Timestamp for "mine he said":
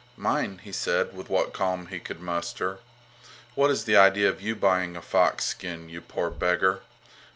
0.17-1.15